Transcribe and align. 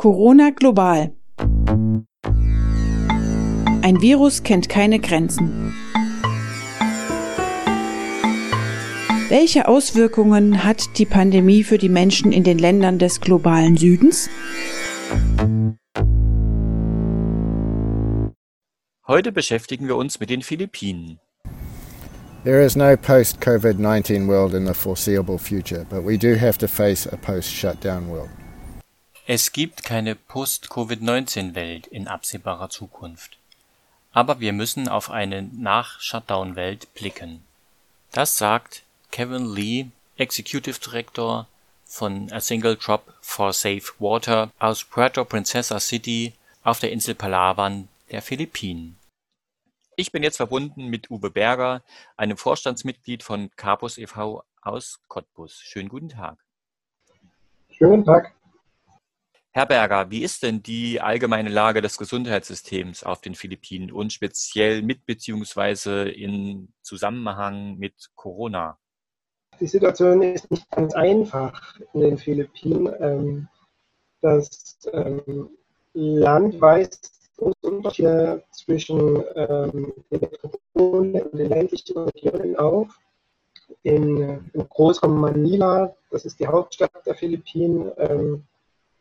Corona 0.00 0.48
global. 0.48 1.12
Ein 3.82 4.00
Virus 4.00 4.42
kennt 4.42 4.70
keine 4.70 4.98
Grenzen. 4.98 5.74
Welche 9.28 9.68
Auswirkungen 9.68 10.64
hat 10.64 10.96
die 10.96 11.04
Pandemie 11.04 11.64
für 11.64 11.76
die 11.76 11.90
Menschen 11.90 12.32
in 12.32 12.44
den 12.44 12.58
Ländern 12.58 12.98
des 12.98 13.20
globalen 13.20 13.76
Südens? 13.76 14.30
Heute 19.06 19.32
beschäftigen 19.32 19.86
wir 19.86 19.96
uns 19.96 20.18
mit 20.18 20.30
den 20.30 20.40
Philippinen. 20.40 21.18
There 22.44 22.64
is 22.64 22.74
no 22.74 22.96
post 22.96 23.42
COVID 23.42 23.78
19 23.78 24.26
world 24.26 24.54
in 24.54 24.66
the 24.66 24.72
foreseeable 24.72 25.36
future, 25.36 25.84
but 25.90 26.06
we 26.06 26.16
do 26.16 26.36
have 26.36 26.56
to 26.56 26.66
face 26.66 27.06
a 27.06 27.18
post 27.18 27.50
shutdown 27.50 28.08
world. 28.08 28.30
Es 29.32 29.52
gibt 29.52 29.84
keine 29.84 30.16
Post-Covid-19-Welt 30.16 31.86
in 31.86 32.08
absehbarer 32.08 32.68
Zukunft. 32.68 33.38
Aber 34.10 34.40
wir 34.40 34.52
müssen 34.52 34.88
auf 34.88 35.08
eine 35.08 35.42
Nach-Shutdown-Welt 35.42 36.92
blicken. 36.94 37.44
Das 38.10 38.38
sagt 38.38 38.82
Kevin 39.12 39.54
Lee, 39.54 39.86
Executive 40.16 40.80
Director 40.80 41.46
von 41.84 42.32
A 42.32 42.40
Single 42.40 42.74
Drop 42.74 43.04
for 43.20 43.52
Safe 43.52 43.84
Water 44.00 44.50
aus 44.58 44.82
Puerto 44.82 45.24
Princesa 45.24 45.78
City 45.78 46.32
auf 46.64 46.80
der 46.80 46.90
Insel 46.90 47.14
Palawan 47.14 47.86
der 48.10 48.22
Philippinen. 48.22 48.98
Ich 49.94 50.10
bin 50.10 50.24
jetzt 50.24 50.38
verbunden 50.38 50.88
mit 50.88 51.08
Uwe 51.08 51.30
Berger, 51.30 51.84
einem 52.16 52.36
Vorstandsmitglied 52.36 53.22
von 53.22 53.48
Capus 53.54 53.96
e.V. 53.96 54.42
aus 54.60 54.98
Cottbus. 55.06 55.60
Schönen 55.60 55.88
guten 55.88 56.08
Tag. 56.08 56.36
Schönen 57.68 58.04
Tag. 58.04 58.34
Herr 59.52 59.66
Berger, 59.66 60.10
wie 60.10 60.22
ist 60.22 60.44
denn 60.44 60.62
die 60.62 61.00
allgemeine 61.00 61.50
Lage 61.50 61.82
des 61.82 61.98
Gesundheitssystems 61.98 63.02
auf 63.02 63.20
den 63.20 63.34
Philippinen 63.34 63.90
und 63.90 64.12
speziell 64.12 64.80
mit 64.82 65.06
beziehungsweise 65.06 66.08
in 66.08 66.72
Zusammenhang 66.82 67.76
mit 67.76 68.10
Corona? 68.14 68.78
Die 69.58 69.66
Situation 69.66 70.22
ist 70.22 70.48
nicht 70.52 70.70
ganz 70.70 70.94
einfach 70.94 71.80
in 71.94 72.00
den 72.00 72.16
Philippinen. 72.18 72.94
Ähm, 73.00 73.48
das 74.20 74.78
ähm, 74.92 75.50
Land 75.94 76.60
weist 76.60 77.12
Unterschiede 77.36 78.44
zwischen 78.52 79.24
ähm, 79.34 79.92
den 80.10 80.20
Metropolen 80.20 81.22
und 81.22 81.38
den 81.38 81.48
ländlichen 81.48 81.98
Regionen 81.98 82.56
auf. 82.56 83.00
In, 83.82 84.50
im 84.52 84.68
Großraum 84.68 85.20
Manila, 85.20 85.94
das 86.10 86.24
ist 86.24 86.38
die 86.38 86.46
Hauptstadt 86.46 86.92
der 87.04 87.14
Philippinen, 87.14 87.90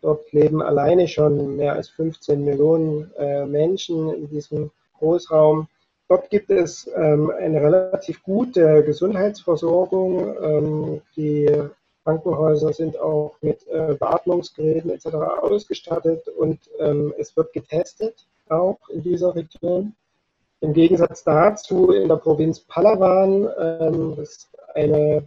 Dort 0.01 0.31
leben 0.31 0.61
alleine 0.61 1.07
schon 1.07 1.57
mehr 1.57 1.73
als 1.73 1.89
15 1.89 2.43
Millionen 2.43 3.11
äh, 3.17 3.45
Menschen 3.45 4.13
in 4.13 4.29
diesem 4.29 4.71
Großraum. 4.97 5.67
Dort 6.07 6.29
gibt 6.29 6.49
es 6.49 6.89
ähm, 6.95 7.31
eine 7.37 7.61
relativ 7.61 8.23
gute 8.23 8.83
Gesundheitsversorgung. 8.83 10.35
Ähm, 10.41 11.01
die 11.15 11.49
Krankenhäuser 12.03 12.73
sind 12.73 12.99
auch 12.99 13.35
mit 13.41 13.67
äh, 13.67 13.93
Beatmungsgeräten 13.99 14.89
etc. 14.89 15.07
ausgestattet 15.41 16.27
und 16.27 16.59
ähm, 16.79 17.13
es 17.17 17.35
wird 17.37 17.53
getestet 17.53 18.25
auch 18.49 18.79
in 18.89 19.03
dieser 19.03 19.35
Region. 19.35 19.93
Im 20.61 20.73
Gegensatz 20.73 21.23
dazu 21.23 21.91
in 21.91 22.07
der 22.07 22.15
Provinz 22.15 22.59
Palawan, 22.61 23.47
ähm, 23.59 24.15
das 24.17 24.29
ist 24.29 24.49
eine 24.73 25.23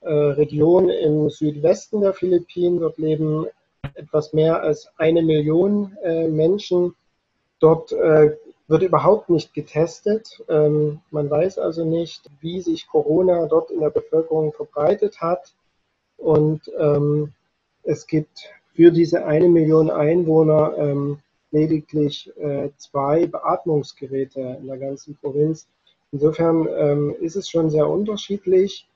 äh, 0.00 0.12
Region 0.12 0.88
im 0.88 1.28
Südwesten 1.30 2.00
der 2.00 2.14
Philippinen, 2.14 2.80
dort 2.80 2.98
leben 2.98 3.46
etwas 3.94 4.32
mehr 4.32 4.62
als 4.62 4.88
eine 4.96 5.22
Million 5.22 5.96
äh, 6.02 6.28
Menschen. 6.28 6.94
Dort 7.60 7.92
äh, 7.92 8.36
wird 8.68 8.82
überhaupt 8.82 9.28
nicht 9.30 9.54
getestet. 9.54 10.42
Ähm, 10.48 11.00
man 11.10 11.30
weiß 11.30 11.58
also 11.58 11.84
nicht, 11.84 12.30
wie 12.40 12.60
sich 12.60 12.86
Corona 12.86 13.46
dort 13.46 13.70
in 13.70 13.80
der 13.80 13.90
Bevölkerung 13.90 14.52
verbreitet 14.52 15.20
hat. 15.20 15.54
Und 16.16 16.62
ähm, 16.78 17.32
es 17.82 18.06
gibt 18.06 18.50
für 18.74 18.90
diese 18.90 19.26
eine 19.26 19.48
Million 19.48 19.90
Einwohner 19.90 20.74
ähm, 20.78 21.18
lediglich 21.50 22.32
äh, 22.38 22.70
zwei 22.78 23.26
Beatmungsgeräte 23.26 24.58
in 24.60 24.66
der 24.66 24.78
ganzen 24.78 25.16
Provinz. 25.16 25.68
Insofern 26.12 26.66
ähm, 26.76 27.14
ist 27.20 27.36
es 27.36 27.48
schon 27.48 27.70
sehr 27.70 27.88
unterschiedlich. 27.88 28.88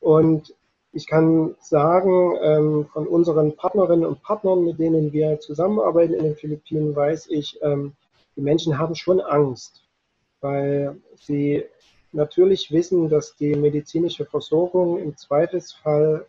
Und 0.00 0.54
ich 0.94 1.06
kann 1.08 1.56
sagen, 1.60 2.36
ähm, 2.40 2.86
von 2.92 3.06
unseren 3.08 3.56
Partnerinnen 3.56 4.06
und 4.06 4.22
Partnern, 4.22 4.64
mit 4.64 4.78
denen 4.78 5.12
wir 5.12 5.40
zusammenarbeiten 5.40 6.14
in 6.14 6.24
den 6.24 6.36
Philippinen, 6.36 6.94
weiß 6.94 7.26
ich, 7.30 7.58
ähm, 7.62 7.92
die 8.36 8.40
Menschen 8.40 8.78
haben 8.78 8.94
schon 8.94 9.20
Angst, 9.20 9.82
weil 10.40 10.96
sie 11.16 11.64
natürlich 12.12 12.70
wissen, 12.70 13.08
dass 13.08 13.34
die 13.36 13.56
medizinische 13.56 14.24
Versorgung 14.24 14.98
im 14.98 15.16
Zweifelsfall 15.16 16.26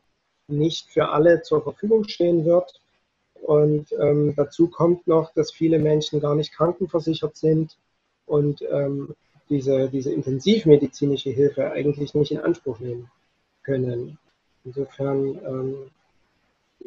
nicht 0.47 0.89
für 0.89 1.09
alle 1.09 1.43
zur 1.43 1.61
Verfügung 1.61 2.07
stehen 2.07 2.45
wird. 2.45 2.81
Und 3.41 3.91
ähm, 3.99 4.33
dazu 4.35 4.67
kommt 4.67 5.05
noch, 5.05 5.31
dass 5.33 5.51
viele 5.51 5.77
Menschen 5.77 6.19
gar 6.19 6.33
nicht 6.33 6.53
krankenversichert 6.53 7.35
sind 7.37 7.77
und 8.25 8.63
ähm, 8.71 9.13
diese, 9.49 9.89
diese 9.89 10.11
intensivmedizinische 10.11 11.29
Hilfe 11.29 11.71
eigentlich 11.71 12.15
nicht 12.15 12.31
in 12.31 12.39
Anspruch 12.39 12.79
nehmen 12.79 13.11
können. 13.61 14.17
Insofern 14.65 15.39
ähm, 15.45 15.75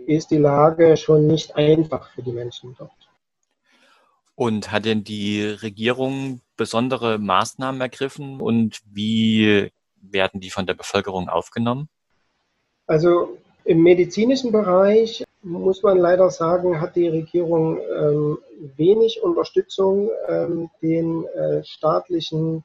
ist 0.07 0.31
die 0.31 0.39
Lage 0.39 0.97
schon 0.97 1.27
nicht 1.27 1.57
einfach 1.57 2.11
für 2.11 2.23
die 2.23 2.33
Menschen 2.33 2.75
dort. 2.79 2.91
Und 4.35 4.71
hat 4.71 4.85
denn 4.85 5.05
die 5.05 5.43
Regierung 5.43 6.41
besondere 6.57 7.19
Maßnahmen 7.19 7.81
ergriffen 7.81 8.41
und 8.41 8.81
wie 8.85 9.71
werden 10.01 10.41
die 10.41 10.51
von 10.51 10.67
der 10.67 10.75
Bevölkerung 10.75 11.29
aufgenommen? 11.29 11.89
Also 12.87 13.39
im 13.65 13.83
medizinischen 13.83 14.53
Bereich 14.53 15.25
muss 15.43 15.83
man 15.83 15.99
leider 15.99 16.31
sagen, 16.31 16.81
hat 16.81 16.97
die 16.97 17.09
Regierung 17.09 17.79
ähm, 17.79 18.39
wenig 18.77 19.23
Unterstützung 19.23 20.11
ähm, 20.29 20.71
den 20.83 21.27
äh, 21.27 21.65
staatlichen 21.65 22.65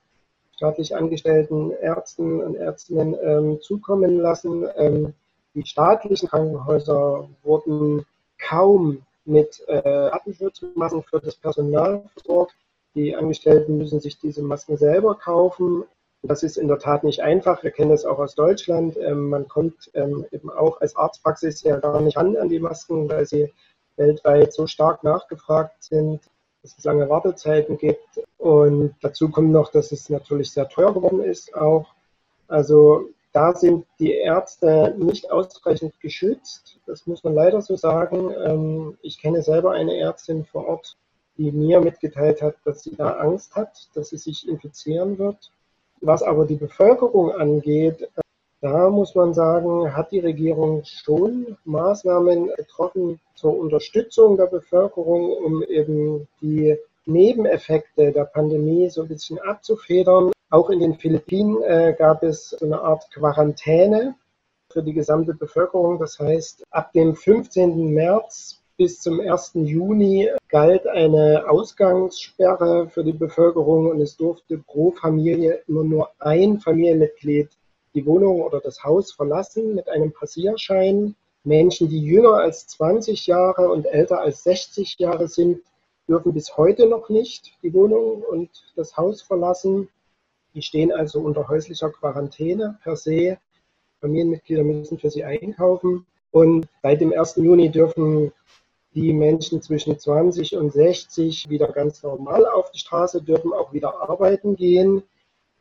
staatlich 0.64 0.96
angestellten 0.96 1.72
Ärzten 1.72 2.42
und 2.42 2.56
Ärztinnen 2.56 3.18
ähm, 3.22 3.60
zukommen 3.60 4.18
lassen. 4.18 4.66
Ähm, 4.78 5.14
die 5.56 5.66
staatlichen 5.66 6.30
Krankenhäuser 6.30 7.28
wurden 7.44 8.06
kaum 8.40 9.02
mit 9.26 9.62
äh, 9.68 9.82
Atemschutzmasken 9.86 11.04
für 11.04 11.20
das 11.20 11.36
Personal 11.36 12.06
versorgt. 12.14 12.56
Die 12.96 13.14
Angestellten 13.14 13.78
müssen 13.78 14.00
sich 14.00 14.20
diese 14.20 14.42
Masken 14.42 14.78
selber 14.78 15.16
kaufen. 15.16 15.84
Das 16.22 16.44
ist 16.44 16.56
in 16.58 16.70
der 16.70 16.80
Tat 16.80 17.04
nicht 17.04 17.22
einfach. 17.22 17.62
Wir 17.62 17.72
kennen 17.72 17.92
das 17.92 18.06
auch 18.06 18.20
aus 18.20 18.34
Deutschland. 18.34 18.96
Ähm, 18.96 19.28
man 19.28 19.50
kommt 19.50 19.92
ähm, 19.96 20.26
eben 20.32 20.50
auch 20.50 20.80
als 20.80 20.96
Arztpraxis 20.96 21.62
ja 21.64 21.78
gar 21.82 22.00
nicht 22.00 22.16
ran 22.16 22.38
an 22.38 22.48
die 22.48 22.60
Masken, 22.60 23.10
weil 23.10 23.26
sie 23.26 23.52
weltweit 23.98 24.54
so 24.54 24.66
stark 24.66 25.04
nachgefragt 25.04 25.84
sind 25.84 26.22
dass 26.64 26.78
es 26.78 26.84
lange 26.86 27.08
Wartezeiten 27.10 27.78
gibt. 27.78 28.22
Und 28.38 28.96
dazu 29.02 29.30
kommt 29.30 29.52
noch, 29.52 29.72
dass 29.72 29.92
es 29.92 30.10
natürlich 30.10 30.52
sehr 30.52 30.68
teuer 30.68 30.94
geworden 30.94 31.22
ist 31.22 31.54
auch. 31.54 31.88
Also 32.48 33.10
da 33.34 33.54
sind 33.54 33.86
die 34.00 34.14
Ärzte 34.14 34.96
nicht 34.98 35.32
ausreichend 35.32 36.00
geschützt. 36.00 36.80
Das 36.86 37.06
muss 37.06 37.24
man 37.24 37.36
leider 37.36 37.62
so 37.62 37.76
sagen. 37.76 38.32
Ähm, 38.44 38.98
ich 39.02 39.20
kenne 39.20 39.42
selber 39.42 39.72
eine 39.72 39.98
Ärztin 39.98 40.46
vor 40.46 40.68
Ort, 40.68 40.96
die 41.38 41.52
mir 41.52 41.82
mitgeteilt 41.82 42.42
hat, 42.42 42.56
dass 42.64 42.84
sie 42.84 42.96
da 42.96 43.18
Angst 43.18 43.56
hat, 43.56 43.90
dass 43.94 44.10
sie 44.10 44.18
sich 44.18 44.48
infizieren 44.48 45.18
wird. 45.18 45.52
Was 46.02 46.22
aber 46.22 46.46
die 46.46 46.56
Bevölkerung 46.56 47.32
angeht, 47.32 48.10
da 48.64 48.90
muss 48.90 49.14
man 49.14 49.34
sagen, 49.34 49.94
hat 49.94 50.14
die 50.14 50.22
Regierung 50.22 50.86
schon 50.86 51.58
Maßnahmen 51.66 52.50
getroffen 52.56 53.20
zur 53.36 53.60
Unterstützung 53.60 54.38
der 54.38 54.46
Bevölkerung, 54.46 55.34
um 55.34 55.64
eben 55.64 56.30
die 56.40 56.78
Nebeneffekte 57.06 58.14
der 58.14 58.24
Pandemie 58.24 58.90
so 58.90 59.02
ein 59.02 59.10
bisschen 59.10 59.38
abzufedern. 59.40 60.32
Auch 60.50 60.70
in 60.70 60.80
den 60.80 60.96
Philippinen 60.96 61.62
äh, 61.64 61.94
gab 61.98 62.24
es 62.24 62.52
so 62.52 62.66
eine 62.66 62.80
Art 62.80 63.12
Quarantäne 63.12 64.16
für 64.72 64.82
die 64.82 64.94
gesamte 64.94 65.34
Bevölkerung. 65.34 66.00
Das 66.00 66.18
heißt, 66.18 66.64
ab 66.72 66.94
dem 66.94 67.16
15. 67.16 67.94
März 67.94 68.62
bis 68.78 69.02
zum 69.02 69.20
1. 69.20 69.52
Juni 69.56 70.30
galt 70.48 70.88
eine 70.88 71.44
Ausgangssperre 71.50 72.88
für 72.88 73.04
die 73.04 73.12
Bevölkerung 73.12 73.92
und 73.92 74.00
es 74.00 74.16
durfte 74.16 74.58
pro 74.58 74.92
Familie 74.92 75.62
immer 75.68 75.84
nur 75.84 76.12
ein 76.20 76.62
Familienmitglied 76.62 77.50
die 77.94 78.06
Wohnung 78.06 78.42
oder 78.42 78.60
das 78.60 78.84
Haus 78.84 79.12
verlassen 79.12 79.76
mit 79.76 79.88
einem 79.90 80.12
Passierschein. 80.12 81.16
Menschen, 81.44 81.90
die 81.90 82.02
jünger 82.02 82.36
als 82.36 82.68
20 82.68 83.28
Jahre 83.28 83.70
und 83.70 83.86
älter 83.86 84.22
als 84.22 84.44
60 84.44 84.98
Jahre 84.98 85.28
sind, 85.28 85.62
dürfen 86.08 86.34
bis 86.34 86.58
heute 86.58 86.88
noch 86.88 87.10
nicht 87.10 87.54
die 87.62 87.74
Wohnung 87.74 88.24
und 88.24 88.50
das 88.76 88.96
Haus 88.98 89.22
verlassen. 89.22 89.90
Die 90.54 90.62
stehen 90.62 90.92
also 90.92 91.20
unter 91.20 91.48
häuslicher 91.48 91.90
Quarantäne 91.90 92.78
per 92.84 92.96
se. 92.96 93.38
Familienmitglieder 94.00 94.64
müssen 94.64 95.00
für 95.00 95.10
sie 95.10 95.24
einkaufen. 95.24 96.06
Und 96.32 96.68
seit 96.82 97.02
dem 97.02 97.14
1. 97.14 97.36
Juni 97.38 97.70
dürfen 97.70 98.32
Die 98.96 99.12
Menschen 99.12 99.60
zwischen 99.62 99.98
20 99.98 100.56
und 100.56 100.72
60 100.72 101.50
wieder 101.50 101.68
ganz 101.72 102.04
normal 102.04 102.46
auf 102.46 102.70
die 102.70 102.78
Straße 102.78 103.24
dürfen 103.24 103.52
auch 103.52 103.74
wieder 103.74 104.00
arbeiten 104.08 104.56
gehen. 104.56 105.02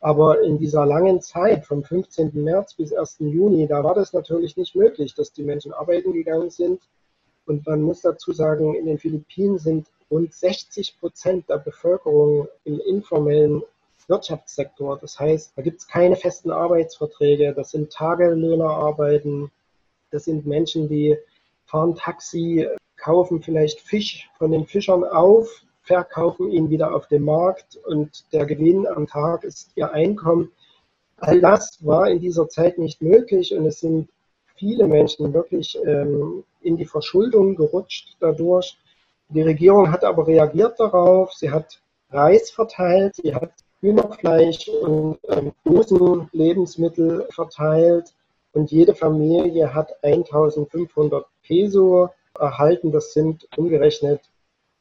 Aber 0.03 0.41
in 0.41 0.57
dieser 0.57 0.85
langen 0.85 1.21
Zeit 1.21 1.65
vom 1.65 1.81
15. 1.81 2.31
März 2.33 2.73
bis 2.73 2.91
1. 2.91 3.19
Juni, 3.19 3.67
da 3.67 3.85
war 3.85 3.95
das 3.95 4.11
natürlich 4.11 4.57
nicht 4.57 4.75
möglich, 4.75 5.15
dass 5.15 5.31
die 5.31 5.43
Menschen 5.43 5.71
arbeiten 5.71 6.11
gegangen 6.11 6.49
sind. 6.49 6.81
Und 7.45 7.65
man 7.65 7.81
muss 7.81 8.01
dazu 8.01 8.33
sagen, 8.33 8.75
in 8.75 8.85
den 8.85 8.99
Philippinen 8.99 9.59
sind 9.59 9.87
rund 10.11 10.33
60 10.33 10.99
Prozent 10.99 11.47
der 11.47 11.59
Bevölkerung 11.59 12.49
im 12.65 12.81
informellen 12.81 13.63
Wirtschaftssektor. 14.09 14.99
Das 14.99 15.21
heißt, 15.21 15.53
da 15.55 15.61
gibt 15.61 15.79
es 15.79 15.87
keine 15.87 16.17
festen 16.17 16.51
Arbeitsverträge. 16.51 17.53
Das 17.53 17.71
sind 17.71 17.93
Tagelöhnerarbeiten. 17.93 19.51
Das 20.11 20.25
sind 20.25 20.45
Menschen, 20.45 20.89
die 20.89 21.17
fahren 21.63 21.95
Taxi, 21.95 22.67
kaufen 22.97 23.41
vielleicht 23.41 23.79
Fisch 23.79 24.29
von 24.37 24.51
den 24.51 24.65
Fischern 24.65 25.05
auf, 25.05 25.63
verkaufen 25.83 26.49
ihn 26.49 26.69
wieder 26.69 26.95
auf 26.95 27.07
dem 27.07 27.25
Markt 27.25 27.77
und 27.85 28.25
der 28.31 28.45
Gewinn 28.45 28.87
am 28.87 29.05
Tag 29.05 29.43
ist 29.43 29.71
ihr 29.75 29.91
Einkommen. 29.91 30.51
All 31.17 31.39
das 31.41 31.85
war 31.85 32.09
in 32.09 32.19
dieser 32.19 32.47
Zeit 32.49 32.77
nicht 32.77 33.01
möglich 33.01 33.53
und 33.53 33.65
es 33.65 33.81
sind 33.81 34.09
viele 34.55 34.87
Menschen 34.87 35.33
wirklich 35.33 35.77
ähm, 35.85 36.43
in 36.61 36.77
die 36.77 36.85
Verschuldung 36.85 37.55
gerutscht 37.55 38.15
dadurch. 38.19 38.77
Die 39.29 39.41
Regierung 39.41 39.91
hat 39.91 40.03
aber 40.03 40.27
reagiert 40.27 40.79
darauf. 40.79 41.33
Sie 41.33 41.51
hat 41.51 41.81
Reis 42.11 42.49
verteilt, 42.51 43.15
sie 43.15 43.33
hat 43.35 43.51
Hühnerfleisch 43.81 44.69
und 44.69 45.17
ähm, 45.27 45.51
Dosenlebensmittel 45.65 47.27
verteilt 47.31 48.13
und 48.53 48.71
jede 48.71 48.95
Familie 48.95 49.73
hat 49.73 49.91
1500 50.03 51.25
Peso 51.41 52.09
erhalten. 52.39 52.91
Das 52.91 53.13
sind 53.13 53.47
umgerechnet 53.57 54.21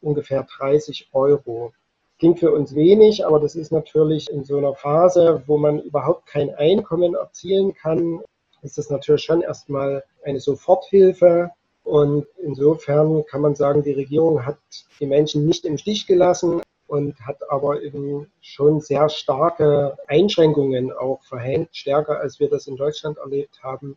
ungefähr 0.02 0.44
30 0.44 1.08
Euro. 1.12 1.72
Klingt 2.18 2.38
für 2.38 2.52
uns 2.52 2.74
wenig, 2.74 3.26
aber 3.26 3.40
das 3.40 3.54
ist 3.54 3.72
natürlich 3.72 4.30
in 4.30 4.44
so 4.44 4.58
einer 4.58 4.74
Phase, 4.74 5.42
wo 5.46 5.58
man 5.58 5.80
überhaupt 5.80 6.26
kein 6.26 6.54
Einkommen 6.54 7.14
erzielen 7.14 7.74
kann, 7.74 8.20
ist 8.62 8.78
das 8.78 8.90
natürlich 8.90 9.24
schon 9.24 9.42
erstmal 9.42 10.04
eine 10.24 10.40
Soforthilfe. 10.40 11.50
Und 11.84 12.26
insofern 12.40 13.24
kann 13.26 13.40
man 13.40 13.56
sagen, 13.56 13.82
die 13.82 13.92
Regierung 13.92 14.46
hat 14.46 14.58
die 15.00 15.06
Menschen 15.06 15.46
nicht 15.46 15.64
im 15.64 15.78
Stich 15.78 16.06
gelassen 16.06 16.62
und 16.86 17.18
hat 17.26 17.38
aber 17.50 17.82
eben 17.82 18.30
schon 18.40 18.80
sehr 18.80 19.08
starke 19.08 19.96
Einschränkungen 20.06 20.92
auch 20.92 21.22
verhängt, 21.24 21.70
stärker 21.72 22.20
als 22.20 22.38
wir 22.38 22.48
das 22.48 22.66
in 22.68 22.76
Deutschland 22.76 23.18
erlebt 23.18 23.62
haben, 23.62 23.96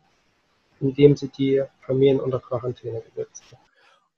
indem 0.80 1.14
sie 1.14 1.28
die 1.28 1.62
Familien 1.82 2.20
unter 2.20 2.40
Quarantäne 2.40 3.02
gesetzt 3.02 3.44
hat. 3.52 3.65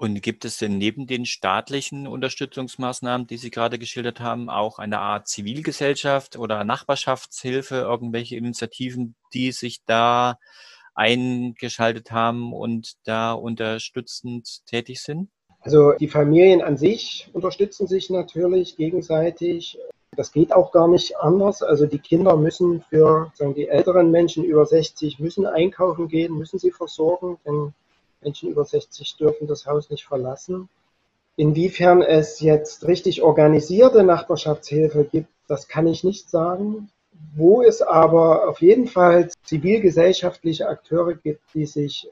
Und 0.00 0.23
gibt 0.23 0.45
es 0.45 0.59
denn 0.59 0.79
neben 0.79 1.09
den 1.09 1.27
staatlichen 1.27 2.06
Unterstützungsmaßnahmen, 2.06 3.27
die 3.27 3.37
Sie 3.37 3.50
gerade 3.50 3.81
geschildert 3.81 4.21
haben, 4.21 4.49
auch 4.49 4.79
eine 4.79 5.00
Art 5.00 5.27
Zivilgesellschaft 5.27 6.39
oder 6.39 6.62
Nachbarschaftshilfe, 6.62 7.75
irgendwelche 7.75 8.37
Initiativen, 8.37 9.17
die 9.35 9.50
sich 9.50 9.85
da 9.87 10.39
eingeschaltet 10.95 12.12
haben 12.12 12.53
und 12.53 12.95
da 13.05 13.33
unterstützend 13.33 14.65
tätig 14.67 15.03
sind? 15.03 15.31
Also 15.62 15.93
die 15.93 16.09
Familien 16.09 16.62
an 16.62 16.77
sich 16.77 17.29
unterstützen 17.33 17.89
sich 17.89 18.09
natürlich 18.09 18.77
gegenseitig. 18.77 19.79
Das 20.17 20.31
geht 20.31 20.53
auch 20.53 20.71
gar 20.71 20.87
nicht 20.87 21.17
anders. 21.17 21.65
Also 21.65 21.87
die 21.87 21.99
Kinder 21.99 22.37
müssen 22.37 22.83
für 22.83 23.33
sagen 23.35 23.55
die 23.55 23.67
älteren 23.67 24.12
Menschen 24.12 24.45
über 24.45 24.65
60 24.65 25.19
müssen 25.19 25.45
einkaufen 25.45 26.06
gehen, 26.06 26.39
müssen 26.39 26.61
sie 26.61 26.71
versorgen, 26.71 27.39
denn 27.45 27.75
Menschen 28.20 28.50
über 28.50 28.65
60 28.65 29.17
dürfen 29.17 29.47
das 29.47 29.67
Haus 29.67 29.91
nicht 29.91 30.05
verlassen. 30.05 30.69
Inwiefern 31.37 32.03
es 32.03 32.41
jetzt 32.41 32.87
richtig 32.87 33.23
organisierte 33.23 34.03
Nachbarschaftshilfe 34.03 35.05
gibt, 35.05 35.29
das 35.47 35.69
kann 35.69 35.87
ich 35.87 36.03
nicht 36.03 36.29
sagen. 36.29 36.91
Wo 37.37 37.62
es 37.62 37.82
aber 37.82 38.49
auf 38.49 38.61
jeden 38.61 38.87
Fall 38.87 39.29
zivilgesellschaftliche 39.44 40.69
Akteure 40.69 41.15
gibt, 41.15 41.43
die 41.55 41.67
sich 41.67 42.09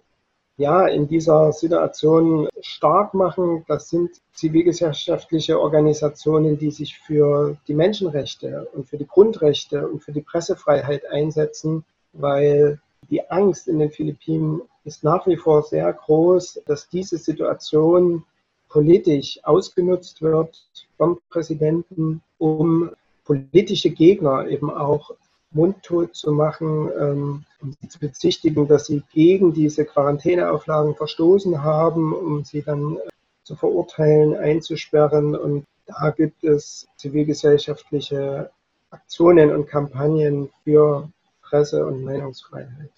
ja 0.56 0.86
in 0.86 1.06
dieser 1.06 1.52
Situation 1.52 2.48
stark 2.60 3.14
machen, 3.14 3.64
das 3.68 3.90
sind 3.90 4.10
zivilgesellschaftliche 4.32 5.60
Organisationen, 5.60 6.58
die 6.58 6.70
sich 6.70 6.98
für 6.98 7.56
die 7.68 7.74
Menschenrechte 7.74 8.68
und 8.72 8.88
für 8.88 8.96
die 8.96 9.06
Grundrechte 9.06 9.86
und 9.86 10.02
für 10.02 10.12
die 10.12 10.22
Pressefreiheit 10.22 11.04
einsetzen, 11.10 11.84
weil 12.12 12.80
die 13.10 13.28
Angst 13.30 13.68
in 13.68 13.78
den 13.78 13.90
Philippinen 13.90 14.62
ist 14.86 15.02
nach 15.02 15.26
wie 15.26 15.36
vor 15.36 15.64
sehr 15.64 15.92
groß, 15.92 16.62
dass 16.64 16.88
diese 16.88 17.18
Situation 17.18 18.24
politisch 18.68 19.40
ausgenutzt 19.42 20.22
wird 20.22 20.64
vom 20.96 21.18
Präsidenten, 21.28 22.22
um 22.38 22.90
politische 23.24 23.90
Gegner 23.90 24.46
eben 24.46 24.70
auch 24.70 25.10
mundtot 25.50 26.14
zu 26.14 26.32
machen, 26.32 26.90
ähm, 26.98 27.44
um 27.60 27.72
sie 27.80 27.88
zu 27.88 27.98
bezichtigen, 27.98 28.68
dass 28.68 28.86
sie 28.86 29.02
gegen 29.12 29.52
diese 29.52 29.84
Quarantäneauflagen 29.84 30.94
verstoßen 30.94 31.62
haben, 31.62 32.12
um 32.12 32.44
sie 32.44 32.62
dann 32.62 32.96
äh, 32.96 33.00
zu 33.42 33.56
verurteilen, 33.56 34.36
einzusperren. 34.36 35.34
Und 35.34 35.64
da 35.86 36.10
gibt 36.10 36.44
es 36.44 36.86
zivilgesellschaftliche 36.96 38.50
Aktionen 38.90 39.52
und 39.52 39.66
Kampagnen 39.66 40.50
für 40.62 41.08
Presse- 41.42 41.84
und 41.84 42.04
Meinungsfreiheit. 42.04 42.90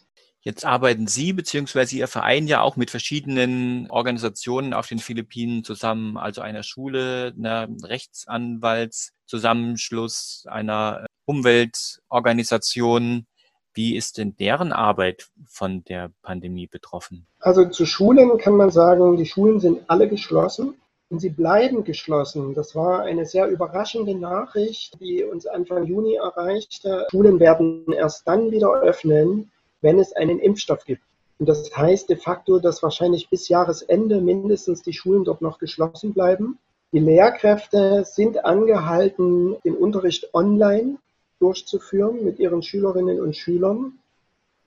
Jetzt 0.48 0.64
arbeiten 0.64 1.06
Sie 1.06 1.34
bzw. 1.34 1.98
Ihr 1.98 2.08
Verein 2.08 2.46
ja 2.46 2.62
auch 2.62 2.76
mit 2.76 2.90
verschiedenen 2.90 3.86
Organisationen 3.90 4.72
auf 4.72 4.86
den 4.86 4.98
Philippinen 4.98 5.62
zusammen, 5.62 6.16
also 6.16 6.40
einer 6.40 6.62
Schule, 6.62 7.34
einer 7.36 7.68
Rechtsanwaltszusammenschluss, 7.82 10.46
einer 10.48 11.04
Umweltorganisation. 11.26 13.26
Wie 13.74 13.94
ist 13.94 14.16
denn 14.16 14.36
deren 14.36 14.72
Arbeit 14.72 15.28
von 15.44 15.84
der 15.84 16.12
Pandemie 16.22 16.66
betroffen? 16.66 17.26
Also 17.40 17.66
zu 17.66 17.84
Schulen 17.84 18.38
kann 18.38 18.56
man 18.56 18.70
sagen, 18.70 19.18
die 19.18 19.26
Schulen 19.26 19.60
sind 19.60 19.82
alle 19.88 20.08
geschlossen. 20.08 20.76
Und 21.10 21.20
sie 21.20 21.28
bleiben 21.28 21.84
geschlossen. 21.84 22.54
Das 22.54 22.74
war 22.74 23.02
eine 23.02 23.26
sehr 23.26 23.48
überraschende 23.48 24.14
Nachricht, 24.14 24.98
die 24.98 25.24
uns 25.24 25.46
Anfang 25.46 25.84
Juni 25.84 26.14
erreichte. 26.14 27.06
Schulen 27.10 27.38
werden 27.38 27.92
erst 27.92 28.26
dann 28.26 28.50
wieder 28.50 28.72
öffnen, 28.80 29.50
wenn 29.80 29.98
es 29.98 30.12
einen 30.12 30.38
Impfstoff 30.38 30.84
gibt. 30.84 31.02
Und 31.38 31.48
das 31.48 31.70
heißt 31.76 32.08
de 32.08 32.16
facto, 32.16 32.58
dass 32.58 32.82
wahrscheinlich 32.82 33.30
bis 33.30 33.48
Jahresende 33.48 34.20
mindestens 34.20 34.82
die 34.82 34.92
Schulen 34.92 35.24
dort 35.24 35.40
noch 35.40 35.58
geschlossen 35.58 36.12
bleiben. 36.12 36.58
Die 36.92 36.98
Lehrkräfte 36.98 38.04
sind 38.04 38.44
angehalten, 38.44 39.56
den 39.64 39.76
Unterricht 39.76 40.34
online 40.34 40.96
durchzuführen 41.38 42.24
mit 42.24 42.38
ihren 42.38 42.62
Schülerinnen 42.62 43.20
und 43.20 43.36
Schülern. 43.36 43.98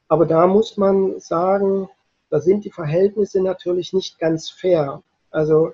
Aber 0.07 0.25
da 0.25 0.47
muss 0.47 0.77
man 0.77 1.19
sagen, 1.19 1.89
da 2.29 2.39
sind 2.39 2.63
die 2.63 2.71
Verhältnisse 2.71 3.41
natürlich 3.41 3.91
nicht 3.91 4.19
ganz 4.19 4.49
fair. 4.49 5.01
Also 5.31 5.73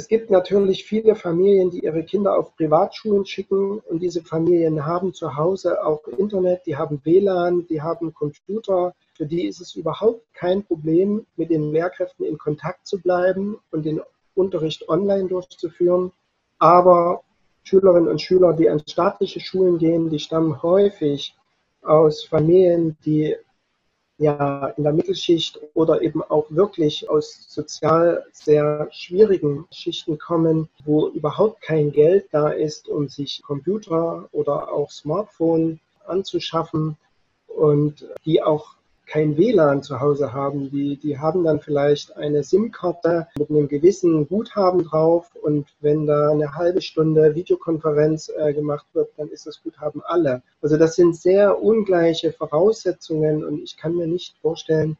es 0.00 0.08
gibt 0.08 0.30
natürlich 0.30 0.86
viele 0.86 1.14
Familien, 1.14 1.70
die 1.70 1.84
ihre 1.84 2.02
Kinder 2.02 2.38
auf 2.38 2.56
Privatschulen 2.56 3.26
schicken 3.26 3.80
und 3.80 4.00
diese 4.00 4.22
Familien 4.22 4.86
haben 4.86 5.12
zu 5.12 5.36
Hause 5.36 5.84
auch 5.84 6.08
Internet, 6.16 6.62
die 6.64 6.74
haben 6.74 7.02
WLAN, 7.04 7.66
die 7.66 7.82
haben 7.82 8.14
Computer. 8.14 8.94
Für 9.14 9.26
die 9.26 9.46
ist 9.46 9.60
es 9.60 9.74
überhaupt 9.74 10.22
kein 10.32 10.64
Problem, 10.64 11.26
mit 11.36 11.50
den 11.50 11.70
Lehrkräften 11.70 12.24
in 12.24 12.38
Kontakt 12.38 12.86
zu 12.86 12.98
bleiben 12.98 13.58
und 13.72 13.84
den 13.84 14.00
Unterricht 14.34 14.88
online 14.88 15.28
durchzuführen. 15.28 16.12
Aber 16.58 17.20
Schülerinnen 17.64 18.08
und 18.08 18.22
Schüler, 18.22 18.54
die 18.54 18.70
an 18.70 18.80
staatliche 18.80 19.40
Schulen 19.40 19.76
gehen, 19.76 20.08
die 20.08 20.18
stammen 20.18 20.62
häufig 20.62 21.36
aus 21.82 22.24
Familien, 22.24 22.96
die 23.04 23.36
ja 24.20 24.66
in 24.76 24.84
der 24.84 24.92
Mittelschicht 24.92 25.58
oder 25.74 26.02
eben 26.02 26.22
auch 26.22 26.46
wirklich 26.50 27.08
aus 27.08 27.46
sozial 27.48 28.26
sehr 28.32 28.88
schwierigen 28.92 29.66
Schichten 29.72 30.18
kommen, 30.18 30.68
wo 30.84 31.08
überhaupt 31.08 31.62
kein 31.62 31.90
Geld 31.90 32.26
da 32.30 32.50
ist, 32.50 32.88
um 32.88 33.08
sich 33.08 33.42
Computer 33.42 34.28
oder 34.32 34.72
auch 34.72 34.90
Smartphone 34.90 35.80
anzuschaffen 36.06 36.96
und 37.46 38.06
die 38.24 38.42
auch 38.42 38.74
kein 39.10 39.36
WLAN 39.36 39.82
zu 39.82 39.98
Hause 39.98 40.32
haben. 40.32 40.70
Die, 40.70 40.96
die 40.96 41.18
haben 41.18 41.42
dann 41.42 41.60
vielleicht 41.60 42.16
eine 42.16 42.44
SIM-Karte 42.44 43.26
mit 43.36 43.50
einem 43.50 43.66
gewissen 43.66 44.28
Guthaben 44.28 44.84
drauf 44.84 45.34
und 45.34 45.66
wenn 45.80 46.06
da 46.06 46.30
eine 46.30 46.54
halbe 46.54 46.80
Stunde 46.80 47.34
Videokonferenz 47.34 48.30
äh, 48.36 48.54
gemacht 48.54 48.86
wird, 48.92 49.10
dann 49.16 49.28
ist 49.28 49.46
das 49.46 49.60
Guthaben 49.62 50.00
alle. 50.04 50.42
Also 50.62 50.76
das 50.76 50.94
sind 50.94 51.16
sehr 51.16 51.60
ungleiche 51.60 52.32
Voraussetzungen 52.32 53.44
und 53.44 53.62
ich 53.62 53.76
kann 53.76 53.96
mir 53.96 54.06
nicht 54.06 54.36
vorstellen, 54.40 54.96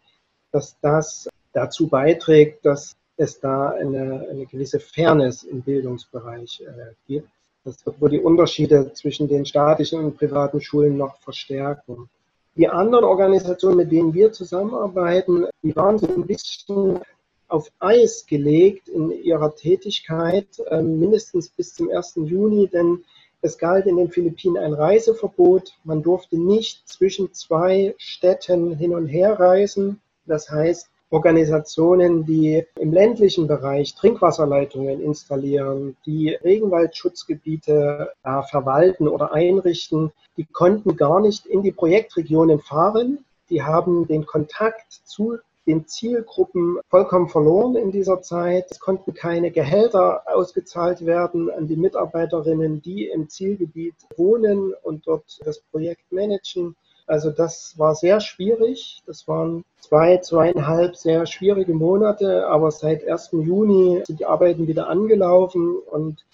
dass 0.50 0.76
das 0.80 1.28
dazu 1.52 1.86
beiträgt, 1.86 2.66
dass 2.66 2.96
es 3.16 3.38
da 3.38 3.70
eine, 3.70 4.26
eine 4.28 4.46
gewisse 4.46 4.80
Fairness 4.80 5.44
im 5.44 5.62
Bildungsbereich 5.62 6.62
äh, 6.66 6.94
gibt. 7.06 7.28
Das 7.64 7.86
wird 7.86 8.00
wohl 8.00 8.10
die 8.10 8.20
Unterschiede 8.20 8.92
zwischen 8.94 9.28
den 9.28 9.46
staatlichen 9.46 10.00
und 10.00 10.16
privaten 10.16 10.60
Schulen 10.60 10.96
noch 10.96 11.18
verstärken. 11.18 12.08
Die 12.56 12.68
anderen 12.68 13.04
Organisationen, 13.04 13.76
mit 13.76 13.92
denen 13.92 14.12
wir 14.12 14.32
zusammenarbeiten, 14.32 15.46
die 15.62 15.74
waren 15.76 15.98
so 15.98 16.08
ein 16.08 16.26
bisschen 16.26 17.00
auf 17.48 17.70
Eis 17.78 18.26
gelegt 18.26 18.88
in 18.88 19.10
ihrer 19.10 19.54
Tätigkeit, 19.54 20.46
äh, 20.66 20.82
mindestens 20.82 21.48
bis 21.48 21.74
zum 21.74 21.90
1. 21.90 22.14
Juni, 22.16 22.68
denn 22.68 23.04
es 23.42 23.56
galt 23.58 23.86
in 23.86 23.96
den 23.96 24.10
Philippinen 24.10 24.58
ein 24.58 24.74
Reiseverbot. 24.74 25.74
Man 25.84 26.02
durfte 26.02 26.38
nicht 26.38 26.86
zwischen 26.88 27.32
zwei 27.32 27.94
Städten 27.98 28.76
hin 28.76 28.94
und 28.94 29.06
her 29.06 29.38
reisen. 29.40 30.00
Das 30.26 30.50
heißt, 30.50 30.90
Organisationen, 31.10 32.24
die 32.24 32.64
im 32.78 32.92
ländlichen 32.92 33.48
Bereich 33.48 33.94
Trinkwasserleitungen 33.96 35.02
installieren, 35.02 35.96
die 36.06 36.30
Regenwaldschutzgebiete 36.30 38.12
äh, 38.22 38.42
verwalten 38.44 39.08
oder 39.08 39.32
einrichten, 39.32 40.12
die 40.36 40.44
konnten 40.44 40.96
gar 40.96 41.20
nicht 41.20 41.46
in 41.46 41.62
die 41.62 41.72
Projektregionen 41.72 42.60
fahren. 42.60 43.24
Die 43.50 43.62
haben 43.62 44.06
den 44.06 44.24
Kontakt 44.24 44.92
zu 45.04 45.38
den 45.66 45.86
Zielgruppen 45.86 46.78
vollkommen 46.88 47.28
verloren 47.28 47.76
in 47.76 47.90
dieser 47.90 48.22
Zeit. 48.22 48.66
Es 48.70 48.80
konnten 48.80 49.12
keine 49.12 49.50
Gehälter 49.50 50.22
ausgezahlt 50.26 51.04
werden 51.04 51.50
an 51.50 51.66
die 51.66 51.76
Mitarbeiterinnen, 51.76 52.82
die 52.82 53.08
im 53.08 53.28
Zielgebiet 53.28 53.94
wohnen 54.16 54.74
und 54.82 55.06
dort 55.06 55.40
das 55.44 55.60
Projekt 55.60 56.10
managen. 56.10 56.76
Also 57.06 57.30
das 57.30 57.78
war 57.78 57.94
sehr 57.94 58.20
schwierig. 58.20 59.02
Das 59.06 59.26
waren 59.26 59.64
zwei, 59.80 60.18
zweieinhalb 60.18 60.96
sehr 60.96 61.26
schwierige 61.26 61.74
Monate, 61.74 62.46
aber 62.46 62.70
seit 62.70 63.06
1. 63.06 63.30
Juni 63.32 64.02
sind 64.06 64.20
die 64.20 64.26
Arbeiten 64.26 64.66
wieder 64.66 64.88
angelaufen 64.88 65.76
und 65.90 66.24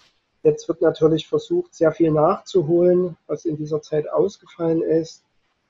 jetzt 0.43 0.69
wird 0.69 0.83
natürlich 0.83 1.27
versucht, 1.27 1.75
sehr 1.75 1.93
viel 1.93 2.11
nachzuholen, 2.11 3.17
was 3.27 3.45
in 3.45 3.57
dieser 3.57 3.83
Zeit 3.83 4.11
ausgefallen 4.11 4.83
ist. 4.83 5.23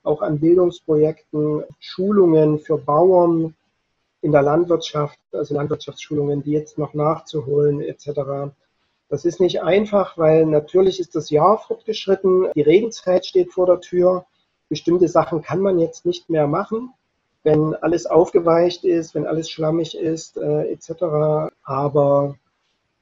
Auch 0.03 0.21
an 0.21 0.39
Bildungsprojekten, 0.39 1.63
Schulungen 1.79 2.59
für 2.59 2.77
Bauern 2.77 3.55
in 4.21 4.31
der 4.31 4.41
Landwirtschaft, 4.41 5.19
also 5.31 5.55
Landwirtschaftsschulungen, 5.55 6.43
die 6.43 6.51
jetzt 6.51 6.77
noch 6.77 6.93
nachzuholen 6.93 7.81
etc. 7.81 8.51
Das 9.09 9.25
ist 9.25 9.39
nicht 9.39 9.61
einfach, 9.61 10.17
weil 10.17 10.45
natürlich 10.45 10.99
ist 10.99 11.15
das 11.15 11.29
Jahr 11.29 11.57
fortgeschritten, 11.59 12.49
die 12.53 12.61
Regenzeit 12.61 13.25
steht 13.25 13.53
vor 13.53 13.65
der 13.65 13.79
Tür 13.79 14.25
bestimmte 14.69 15.07
Sachen 15.07 15.41
kann 15.41 15.59
man 15.59 15.79
jetzt 15.79 16.05
nicht 16.05 16.29
mehr 16.29 16.47
machen, 16.47 16.93
wenn 17.43 17.75
alles 17.75 18.05
aufgeweicht 18.05 18.83
ist, 18.83 19.15
wenn 19.15 19.25
alles 19.25 19.49
schlammig 19.49 19.97
ist, 19.97 20.37
äh, 20.37 20.71
etc. 20.71 21.51
Aber 21.63 22.35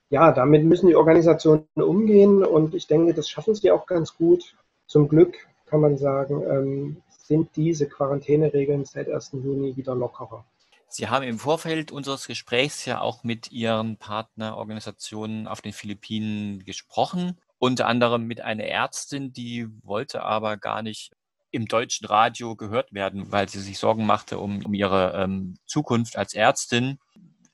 ja, 0.09 0.31
damit 0.31 0.63
müssen 0.63 0.87
die 0.87 0.95
Organisationen 0.95 1.65
umgehen 1.75 2.43
und 2.43 2.75
ich 2.75 2.87
denke, 2.87 3.13
das 3.13 3.27
schaffen 3.27 3.55
sie 3.55 3.71
auch 3.71 3.87
ganz 3.87 4.15
gut. 4.15 4.55
Zum 4.87 5.07
Glück 5.07 5.35
kann 5.65 5.81
man 5.81 5.97
sagen, 5.97 6.43
ähm, 6.43 6.97
sind 7.23 7.49
diese 7.55 7.87
Quarantäneregeln 7.87 8.85
seit 8.85 9.09
1. 9.09 9.31
Juni 9.43 9.75
wieder 9.75 9.95
lockerer. 9.95 10.45
Sie 10.87 11.09
haben 11.09 11.23
im 11.23 11.39
Vorfeld 11.39 11.91
unseres 11.91 12.27
Gesprächs 12.27 12.85
ja 12.85 13.01
auch 13.01 13.23
mit 13.23 13.51
Ihren 13.51 13.97
Partnerorganisationen 13.97 15.47
auf 15.47 15.61
den 15.61 15.73
Philippinen 15.73 16.63
gesprochen, 16.63 17.37
unter 17.57 17.87
anderem 17.87 18.25
mit 18.25 18.41
einer 18.41 18.65
Ärztin, 18.65 19.33
die 19.33 19.67
wollte 19.83 20.21
aber 20.21 20.55
gar 20.57 20.83
nicht 20.83 21.11
im 21.55 21.67
deutschen 21.67 22.05
Radio 22.05 22.55
gehört 22.55 22.93
werden, 22.93 23.31
weil 23.31 23.49
sie 23.49 23.59
sich 23.59 23.79
Sorgen 23.79 24.05
machte 24.05 24.37
um, 24.37 24.63
um 24.65 24.73
ihre 24.73 25.13
ähm, 25.15 25.57
Zukunft 25.65 26.17
als 26.17 26.33
Ärztin. 26.33 26.99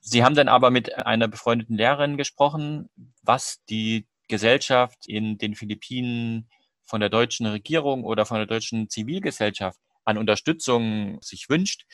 Sie 0.00 0.24
haben 0.24 0.34
dann 0.34 0.48
aber 0.48 0.70
mit 0.70 1.06
einer 1.06 1.28
befreundeten 1.28 1.76
Lehrerin 1.76 2.16
gesprochen, 2.16 2.90
was 3.22 3.62
die 3.70 4.06
Gesellschaft 4.28 5.06
in 5.06 5.38
den 5.38 5.54
Philippinen 5.54 6.48
von 6.84 7.00
der 7.00 7.08
deutschen 7.08 7.46
Regierung 7.46 8.04
oder 8.04 8.26
von 8.26 8.38
der 8.38 8.46
deutschen 8.46 8.90
Zivilgesellschaft 8.90 9.78
an 10.04 10.18
Unterstützung 10.18 11.20
sich 11.22 11.48
wünscht. 11.48 11.86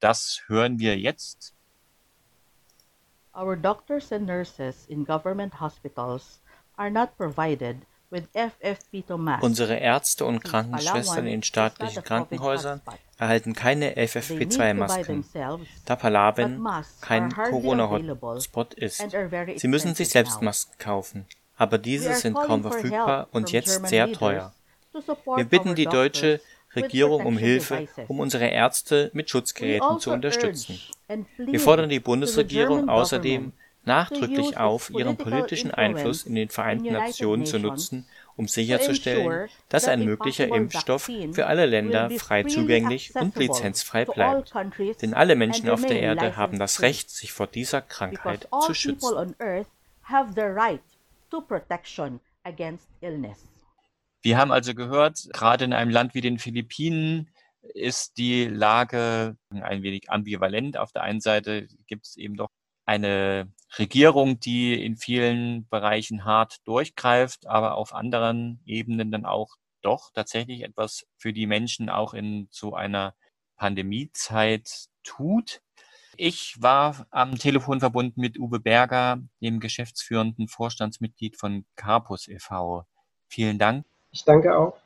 Das 0.00 0.42
hören 0.46 0.78
wir 0.78 0.98
jetzt. 0.98 1.54
Our 3.34 3.56
doctors 3.56 4.12
and 4.12 4.26
nurses 4.26 4.86
in 4.86 5.04
government 5.04 5.60
hospitals 5.60 6.40
are 6.76 6.90
not 6.90 7.16
provided 7.16 7.78
Unsere 9.40 9.76
Ärzte 9.76 10.24
und 10.24 10.42
Krankenschwestern 10.44 11.26
in 11.26 11.42
staatlichen 11.42 12.02
Krankenhäusern 12.02 12.80
erhalten 13.18 13.54
keine 13.54 13.96
FFP2-Masken, 13.96 15.24
da 15.84 15.96
Palaven 15.96 16.66
kein 17.00 17.32
Corona-Hotspot 17.32 18.74
ist. 18.74 19.04
Sie 19.56 19.68
müssen 19.68 19.94
sich 19.94 20.08
selbst 20.08 20.42
Masken 20.42 20.78
kaufen, 20.78 21.26
aber 21.56 21.78
diese 21.78 22.14
sind 22.14 22.34
kaum 22.34 22.62
verfügbar 22.62 23.28
und 23.32 23.52
jetzt 23.52 23.86
sehr 23.86 24.12
teuer. 24.12 24.52
Wir 25.36 25.44
bitten 25.44 25.74
die 25.74 25.86
deutsche 25.86 26.40
Regierung 26.76 27.24
um 27.24 27.38
Hilfe, 27.38 27.88
um 28.08 28.20
unsere 28.20 28.46
Ärzte 28.46 29.10
mit 29.12 29.30
Schutzgeräten 29.30 30.00
zu 30.00 30.10
unterstützen. 30.10 30.80
Wir 31.36 31.60
fordern 31.60 31.88
die 31.88 32.00
Bundesregierung 32.00 32.88
außerdem, 32.88 33.52
nachdrücklich 33.86 34.56
auf, 34.56 34.90
ihren 34.90 35.16
politischen 35.16 35.70
Einfluss 35.70 36.24
in 36.24 36.34
den 36.34 36.48
Vereinten 36.48 36.92
Nationen 36.92 37.46
zu 37.46 37.58
nutzen, 37.58 38.06
um 38.36 38.48
sicherzustellen, 38.48 39.48
dass 39.68 39.86
ein 39.86 40.04
möglicher 40.04 40.48
Impfstoff 40.48 41.10
für 41.32 41.46
alle 41.46 41.66
Länder 41.66 42.10
frei 42.10 42.44
zugänglich 42.44 43.14
und 43.14 43.36
lizenzfrei 43.36 44.04
bleibt. 44.04 44.52
Denn 45.02 45.14
alle 45.14 45.36
Menschen 45.36 45.70
auf 45.70 45.84
der 45.84 46.00
Erde 46.00 46.36
haben 46.36 46.58
das 46.58 46.82
Recht, 46.82 47.10
sich 47.10 47.32
vor 47.32 47.46
dieser 47.46 47.80
Krankheit 47.80 48.48
zu 48.62 48.74
schützen. 48.74 49.34
Wir 54.22 54.38
haben 54.38 54.52
also 54.52 54.74
gehört, 54.74 55.28
gerade 55.32 55.64
in 55.64 55.72
einem 55.72 55.90
Land 55.90 56.14
wie 56.14 56.20
den 56.22 56.38
Philippinen 56.38 57.28
ist 57.74 58.18
die 58.18 58.46
Lage 58.46 59.36
ein 59.50 59.82
wenig 59.82 60.10
ambivalent. 60.10 60.76
Auf 60.76 60.92
der 60.92 61.02
einen 61.02 61.20
Seite 61.20 61.68
gibt 61.86 62.06
es 62.06 62.16
eben 62.16 62.36
doch 62.36 62.50
eine 62.84 63.52
Regierung, 63.78 64.40
die 64.40 64.82
in 64.84 64.96
vielen 64.96 65.66
Bereichen 65.68 66.24
hart 66.24 66.58
durchgreift, 66.66 67.46
aber 67.46 67.76
auf 67.76 67.94
anderen 67.94 68.60
Ebenen 68.66 69.10
dann 69.10 69.24
auch 69.24 69.56
doch 69.82 70.10
tatsächlich 70.12 70.62
etwas 70.62 71.06
für 71.16 71.32
die 71.32 71.46
Menschen 71.46 71.90
auch 71.90 72.14
in 72.14 72.48
so 72.50 72.74
einer 72.74 73.14
Pandemiezeit 73.56 74.86
tut. 75.02 75.60
Ich 76.16 76.56
war 76.60 77.06
am 77.10 77.38
Telefon 77.38 77.80
verbunden 77.80 78.20
mit 78.20 78.38
Uwe 78.38 78.60
Berger, 78.60 79.20
dem 79.40 79.60
geschäftsführenden 79.60 80.48
Vorstandsmitglied 80.48 81.36
von 81.36 81.64
Carpus 81.76 82.28
e.V. 82.28 82.84
Vielen 83.26 83.58
Dank. 83.58 83.84
Ich 84.12 84.24
danke 84.24 84.56
auch. 84.56 84.78